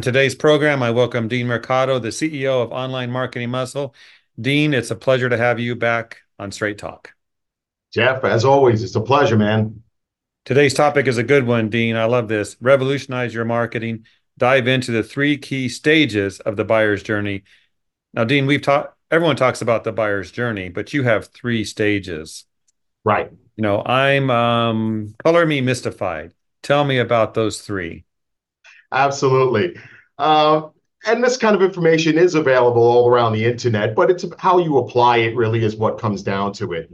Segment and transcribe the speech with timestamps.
[0.00, 3.94] On today's program, I welcome Dean Mercado, the CEO of Online Marketing Muscle.
[4.40, 7.12] Dean, it's a pleasure to have you back on Straight Talk.
[7.92, 9.82] Jeff, as always, it's a pleasure, man.
[10.46, 11.96] Today's topic is a good one, Dean.
[11.96, 12.56] I love this.
[12.62, 14.06] Revolutionize your marketing.
[14.38, 17.42] Dive into the three key stages of the buyer's journey.
[18.14, 22.46] Now, Dean, we've talked, everyone talks about the buyer's journey, but you have three stages.
[23.04, 23.30] Right.
[23.56, 26.32] You know, I'm um, color me mystified.
[26.62, 28.06] Tell me about those three.
[28.92, 29.76] Absolutely.
[30.18, 30.68] Uh,
[31.06, 34.78] and this kind of information is available all around the internet, but it's how you
[34.78, 36.90] apply it really is what comes down to it.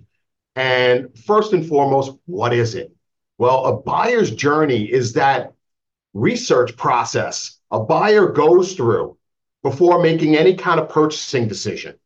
[0.55, 2.95] And first and foremost, what is it?
[3.39, 5.53] Well, a buyer's journey is that
[6.15, 9.17] research process a buyer goes through
[9.63, 11.97] before making any kind of purchasing decision,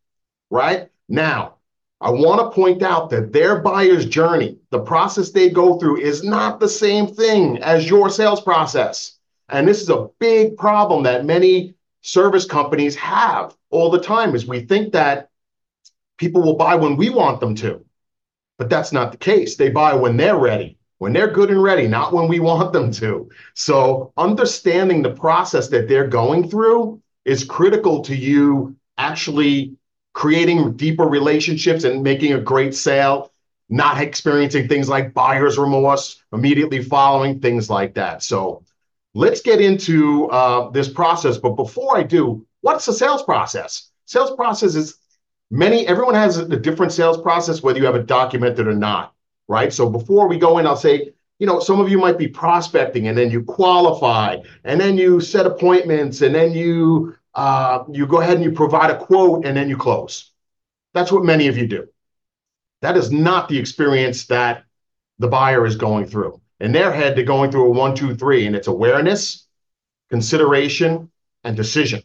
[0.50, 0.88] right?
[1.08, 1.56] Now,
[2.00, 6.24] I want to point out that their buyer's journey, the process they go through, is
[6.24, 9.18] not the same thing as your sales process.
[9.50, 14.46] And this is a big problem that many service companies have all the time is
[14.46, 15.30] we think that
[16.18, 17.84] people will buy when we want them to.
[18.58, 19.56] But that's not the case.
[19.56, 22.92] They buy when they're ready, when they're good and ready, not when we want them
[22.92, 23.30] to.
[23.54, 29.76] So understanding the process that they're going through is critical to you actually
[30.12, 33.32] creating deeper relationships and making a great sale,
[33.68, 38.22] not experiencing things like buyer's remorse immediately following, things like that.
[38.22, 38.64] So
[39.14, 41.38] let's get into uh, this process.
[41.38, 43.90] But before I do, what's the sales process?
[44.06, 44.98] Sales process is
[45.50, 49.14] many, everyone has a different sales process, whether you have it documented or not,
[49.48, 49.72] right?
[49.72, 53.08] So before we go in, I'll say, you know, some of you might be prospecting
[53.08, 58.20] and then you qualify and then you set appointments and then you uh, you go
[58.20, 60.32] ahead and you provide a quote and then you close.
[60.92, 61.88] That's what many of you do.
[62.82, 64.64] That is not the experience that
[65.18, 66.39] the buyer is going through.
[66.60, 69.46] In their head, they're going through a one, two, three, and it's awareness,
[70.10, 71.10] consideration,
[71.42, 72.02] and decision.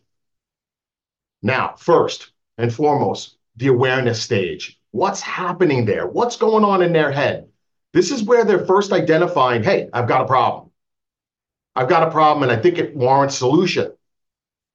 [1.42, 4.80] Now, first and foremost, the awareness stage.
[4.92, 6.08] What's happening there?
[6.08, 7.50] What's going on in their head?
[7.94, 10.72] This is where they're first identifying hey, I've got a problem.
[11.76, 13.92] I've got a problem, and I think it warrants solution.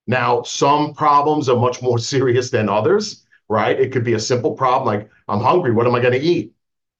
[0.07, 3.81] Now, some problems are much more serious than others, right?
[3.81, 6.53] It could be a simple problem like, I'm hungry, what am I going to eat?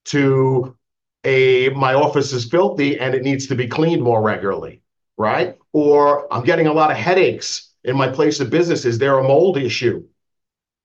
[0.05, 0.75] To
[1.23, 4.81] a, my office is filthy and it needs to be cleaned more regularly,
[5.17, 5.57] right?
[5.73, 8.85] Or I'm getting a lot of headaches in my place of business.
[8.85, 10.03] Is there a mold issue?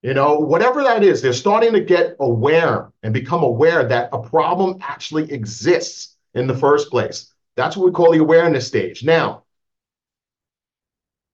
[0.03, 4.23] You know, whatever that is, they're starting to get aware and become aware that a
[4.23, 7.33] problem actually exists in the first place.
[7.57, 9.03] That's what we call the awareness stage.
[9.03, 9.45] Now,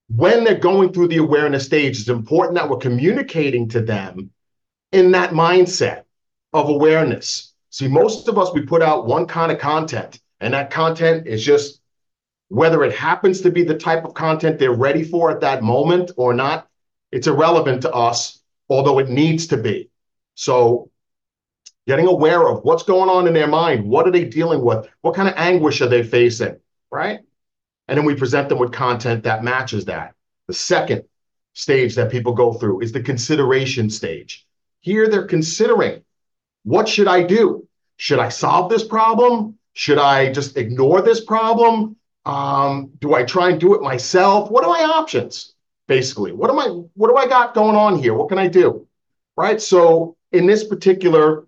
[0.08, 4.30] when they're going through the awareness stage, it's important that we're communicating to them
[4.92, 6.04] in that mindset
[6.52, 7.51] of awareness.
[7.72, 11.44] See, most of us, we put out one kind of content, and that content is
[11.44, 11.80] just
[12.48, 16.12] whether it happens to be the type of content they're ready for at that moment
[16.16, 16.68] or not,
[17.10, 19.90] it's irrelevant to us, although it needs to be.
[20.36, 20.90] So,
[21.88, 25.16] getting aware of what's going on in their mind, what are they dealing with, what
[25.16, 26.60] kind of anguish are they facing,
[26.92, 27.20] right?
[27.88, 30.14] and then we present them with content that matches that.
[30.46, 31.02] The second
[31.52, 34.46] stage that people go through is the consideration stage.
[34.80, 36.02] Here they're considering
[36.64, 37.66] what should I do?
[37.96, 39.58] Should I solve this problem?
[39.74, 41.96] Should I just ignore this problem?
[42.24, 44.50] Um, do I try and do it myself?
[44.50, 45.54] What are my options?
[45.88, 46.66] Basically, what am I?
[46.94, 48.14] What do I got going on here?
[48.14, 48.86] What can I do?
[49.36, 49.60] Right.
[49.60, 51.46] So in this particular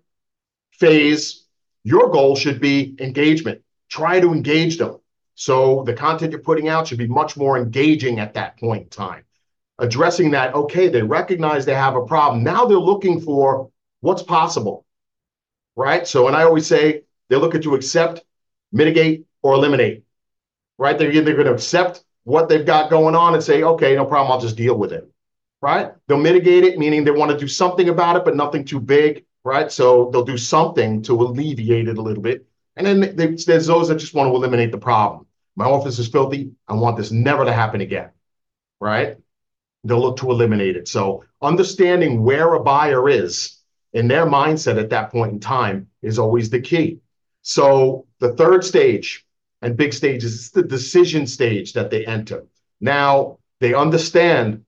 [0.71, 1.45] phase,
[1.83, 3.61] your goal should be engagement.
[3.89, 4.99] Try to engage them.
[5.35, 8.89] So the content you're putting out should be much more engaging at that point in
[8.89, 9.23] time.
[9.79, 12.43] Addressing that, okay, they recognize they have a problem.
[12.43, 14.84] Now they're looking for what's possible,
[15.75, 16.07] right?
[16.07, 18.23] So, and I always say they're looking to accept,
[18.71, 20.03] mitigate, or eliminate,
[20.77, 20.97] right?
[20.97, 24.31] They're either going to accept what they've got going on and say, okay, no problem,
[24.31, 25.09] I'll just deal with it,
[25.61, 25.91] right?
[26.07, 29.25] They'll mitigate it, meaning they want to do something about it, but nothing too big,
[29.43, 29.71] right?
[29.71, 32.45] So they'll do something to alleviate it a little bit.
[32.75, 35.27] And then they, there's those that just want to eliminate the problem.
[35.55, 36.51] My office is filthy.
[36.67, 38.09] I want this never to happen again.
[38.81, 39.17] Right?
[39.83, 40.87] They'll look to eliminate it.
[40.87, 43.59] So understanding where a buyer is
[43.95, 46.99] in their mindset at that point in time is always the key.
[47.41, 49.25] So the third stage
[49.63, 52.45] and big stage is the decision stage that they enter.
[52.79, 54.63] Now they understand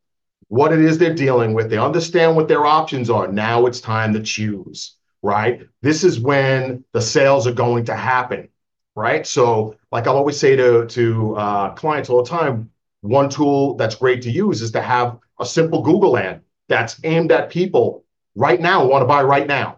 [0.47, 1.69] what it is they're dealing with.
[1.69, 3.27] They understand what their options are.
[3.27, 5.61] Now it's time to choose right?
[5.81, 8.49] This is when the sales are going to happen,
[8.95, 9.25] right?
[9.25, 12.69] So, like I always say to to uh, clients all the time,
[13.01, 17.31] one tool that's great to use is to have a simple Google ad that's aimed
[17.31, 18.03] at people
[18.37, 19.77] right now want to buy right now.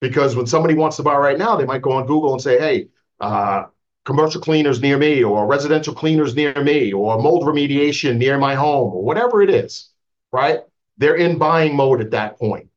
[0.00, 2.58] Because when somebody wants to buy right now, they might go on Google and say,
[2.58, 2.88] "Hey,
[3.20, 3.64] uh,
[4.04, 8.92] commercial cleaners near me or residential cleaners near me or mold remediation near my home
[8.92, 9.90] or whatever it is,
[10.32, 10.60] right?
[10.98, 12.68] They're in buying mode at that point.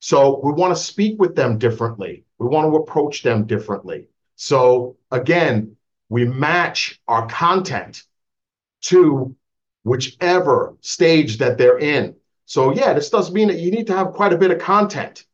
[0.00, 2.24] So we want to speak with them differently.
[2.38, 4.08] We want to approach them differently.
[4.36, 5.76] So again,
[6.08, 8.02] we match our content
[8.82, 9.36] to
[9.82, 12.16] whichever stage that they're in.
[12.50, 15.24] So yeah, this does mean that you need to have quite a bit of content.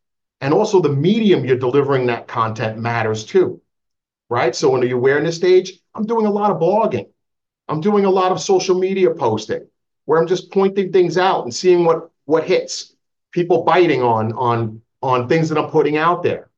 [0.41, 3.61] And also the medium you're delivering that content matters too
[4.29, 4.55] right?
[4.55, 7.09] So in the awareness stage, I'm doing a lot of blogging.
[7.69, 9.67] I'm doing a lot of social media posting
[10.05, 12.95] where I'm just pointing things out and seeing what what hits.
[13.33, 16.51] People biting on on on things that I'm putting out there.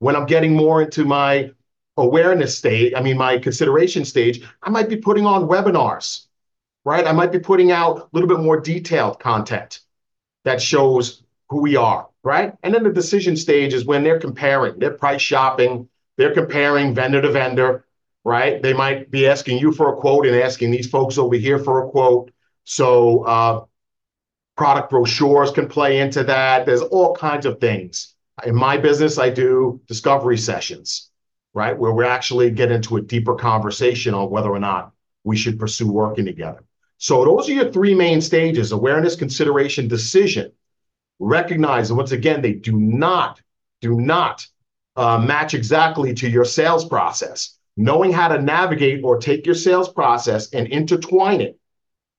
[0.00, 1.50] When I'm getting more into my
[1.96, 6.26] awareness stage, I mean my consideration stage, I might be putting on webinars,
[6.88, 7.06] right?
[7.06, 9.80] I might be putting out a little bit more detailed content
[10.44, 12.54] that shows who we are, right?
[12.62, 15.86] And then the decision stage is when they're comparing, they're price shopping,
[16.16, 17.84] they're comparing vendor to vendor,
[18.24, 18.62] right?
[18.62, 21.84] They might be asking you for a quote and asking these folks over here for
[21.84, 22.30] a quote.
[22.64, 23.64] So uh,
[24.56, 26.64] product brochures can play into that.
[26.64, 28.14] There's all kinds of things.
[28.46, 31.10] In my business, I do discovery sessions,
[31.52, 31.78] right?
[31.78, 34.92] Where we actually get into a deeper conversation on whether or not
[35.22, 36.64] we should pursue working together.
[36.98, 40.52] So those are your three main stages awareness, consideration, decision.
[41.20, 43.40] Recognize, and once again, they do not,
[43.80, 44.46] do not
[44.96, 47.56] uh, match exactly to your sales process.
[47.76, 51.58] Knowing how to navigate or take your sales process and intertwine it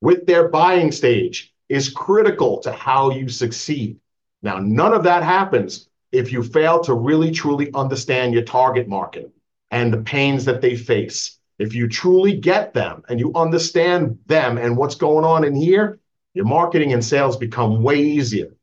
[0.01, 3.99] with their buying stage is critical to how you succeed.
[4.41, 9.29] Now, none of that happens if you fail to really truly understand your target market
[9.69, 11.38] and the pains that they face.
[11.59, 15.99] If you truly get them and you understand them and what's going on in here,
[16.33, 18.55] your marketing and sales become way easier.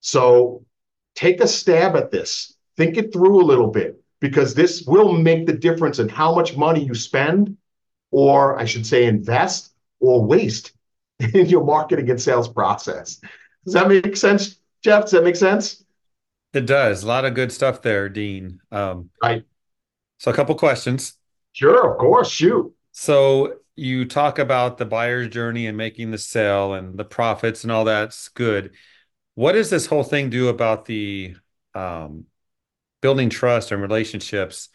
[0.00, 0.64] So
[1.14, 2.56] take a stab at this.
[2.76, 6.56] Think it through a little bit because this will make the difference in how much
[6.56, 7.56] money you spend,
[8.10, 10.72] or I should say, invest or waste
[11.34, 13.20] in your marketing and sales process.
[13.64, 15.02] Does that make sense, Jeff?
[15.02, 15.84] Does that make sense?
[16.52, 17.02] It does.
[17.02, 18.60] A lot of good stuff there, Dean.
[18.72, 19.44] Um, right.
[20.18, 21.14] So, a couple questions.
[21.52, 22.30] Sure, of course.
[22.30, 22.72] Shoot.
[22.92, 27.72] So, you talk about the buyer's journey and making the sale and the profits and
[27.72, 28.72] all that's good.
[29.36, 31.34] What does this whole thing do about the
[31.74, 32.26] um,
[33.00, 34.68] building trust and relationships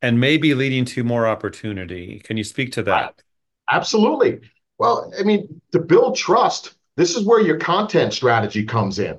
[0.00, 2.20] and maybe leading to more opportunity.
[2.24, 3.22] Can you speak to that?
[3.70, 4.40] Absolutely.
[4.78, 9.18] Well, I mean, to build trust, this is where your content strategy comes in.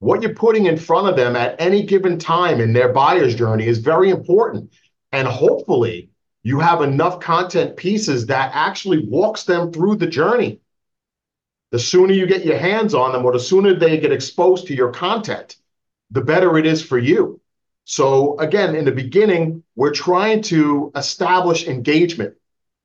[0.00, 3.66] What you're putting in front of them at any given time in their buyer's journey
[3.66, 4.72] is very important.
[5.12, 6.09] And hopefully,
[6.42, 10.60] you have enough content pieces that actually walks them through the journey.
[11.70, 14.74] The sooner you get your hands on them or the sooner they get exposed to
[14.74, 15.56] your content,
[16.10, 17.40] the better it is for you.
[17.84, 22.34] So again, in the beginning, we're trying to establish engagement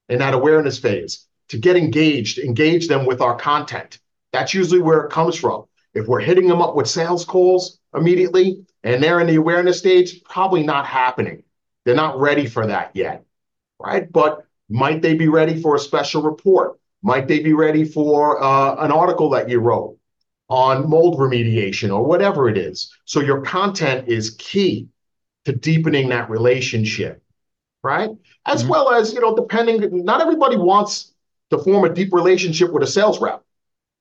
[0.10, 4.00] in that awareness phase to get engaged, engage them with our content.
[4.34, 5.66] That's usually where it comes from.
[5.94, 10.24] If we're hitting them up with sales calls immediately and they're in the awareness stage,
[10.24, 11.44] probably not happening.
[11.86, 13.24] They're not ready for that yet,
[13.80, 14.12] right?
[14.12, 16.80] But might they be ready for a special report?
[17.02, 19.98] Might they be ready for uh, an article that you wrote
[20.50, 22.92] on mold remediation or whatever it is?
[23.06, 24.88] So your content is key
[25.46, 27.22] to deepening that relationship,
[27.84, 28.10] right?
[28.46, 28.72] As mm-hmm.
[28.72, 31.14] well as, you know, depending, not everybody wants
[31.52, 33.44] to form a deep relationship with a sales rep.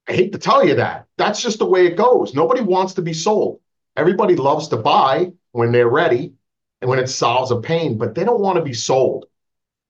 [0.09, 1.07] I hate to tell you that.
[1.17, 2.35] That's just the way it goes.
[2.35, 3.61] Nobody wants to be sold.
[3.97, 6.33] Everybody loves to buy when they're ready
[6.81, 9.27] and when it solves a pain, but they don't want to be sold.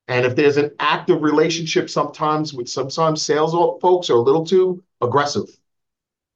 [0.09, 4.83] And if there's an active relationship sometimes with sometimes sales folks are a little too
[5.01, 5.49] aggressive.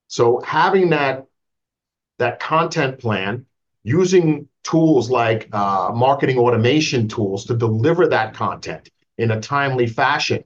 [0.07, 1.27] So having that
[2.19, 3.47] that content plan,
[3.85, 10.43] using tools like uh, marketing automation tools to deliver that content in a timely fashion,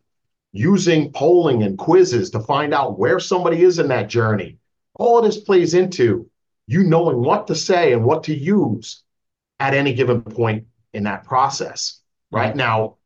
[0.52, 4.58] using polling and quizzes to find out where somebody is in that journey.
[4.94, 6.28] All of this plays into
[6.66, 9.02] you knowing what to say and what to use
[9.58, 12.00] at any given point in that process.
[12.30, 12.96] Right now,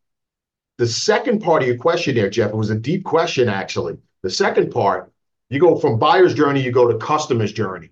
[0.78, 3.97] the second part of your question there, Jeff, it was a deep question actually.
[4.23, 5.12] The second part,
[5.49, 7.90] you go from buyer's journey, you go to customer's journey.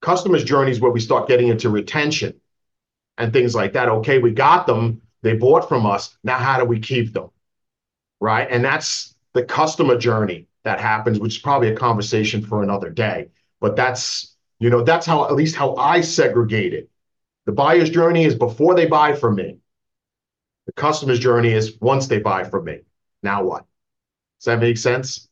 [0.00, 2.34] Customer's journey is where we start getting into retention
[3.18, 3.88] and things like that.
[3.88, 5.00] Okay, we got them.
[5.22, 6.16] They bought from us.
[6.24, 7.30] Now, how do we keep them?
[8.20, 8.48] Right.
[8.50, 13.28] And that's the customer journey that happens, which is probably a conversation for another day.
[13.60, 16.90] But that's, you know, that's how, at least how I segregate it.
[17.46, 19.58] The buyer's journey is before they buy from me.
[20.66, 22.80] The customer's journey is once they buy from me.
[23.22, 23.64] Now what?
[24.40, 25.28] Does that make sense?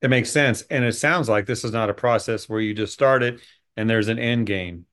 [0.00, 0.62] It makes sense.
[0.70, 3.40] And it sounds like this is not a process where you just start it
[3.76, 4.86] and there's an end game.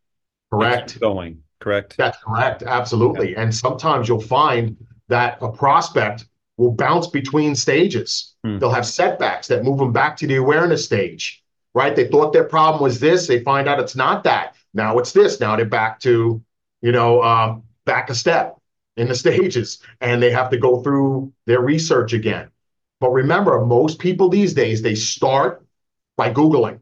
[0.52, 1.00] Correct.
[1.00, 1.44] Going.
[1.60, 1.96] correct?
[1.98, 2.64] That's correct.
[2.64, 3.32] Absolutely.
[3.32, 3.42] Yeah.
[3.42, 4.78] And sometimes you'll find
[5.10, 6.26] that a prospect
[6.58, 8.36] will bounce between stages.
[8.44, 8.60] Hmm.
[8.60, 11.44] They'll have setbacks that move them back to the awareness stage,
[11.74, 11.96] right?
[11.96, 13.28] They thought their problem was this.
[13.28, 14.56] They find out it's not that.
[14.74, 15.40] Now it's this.
[15.40, 16.42] Now they're back to,
[16.82, 18.58] you know, um, back a step
[18.98, 22.50] in the stages and they have to go through their research again.
[23.00, 25.66] But remember, most people these days, they start
[26.18, 26.80] by Googling.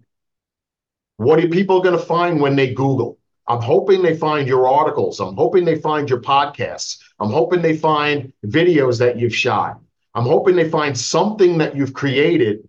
[1.17, 3.17] What are people going to find when they Google?
[3.47, 5.19] I'm hoping they find your articles.
[5.19, 6.99] I'm hoping they find your podcasts.
[7.19, 9.79] I'm hoping they find videos that you've shot.
[10.15, 12.67] I'm hoping they find something that you've created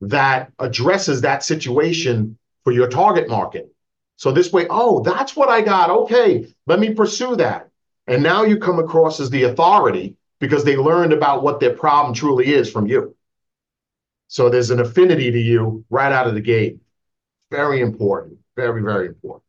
[0.00, 3.72] that addresses that situation for your target market.
[4.16, 5.90] So this way, oh, that's what I got.
[5.90, 7.67] Okay, let me pursue that.
[8.08, 12.14] And now you come across as the authority because they learned about what their problem
[12.14, 13.14] truly is from you.
[14.28, 16.78] So there's an affinity to you right out of the gate.
[17.50, 18.38] Very important.
[18.56, 19.44] Very, very important.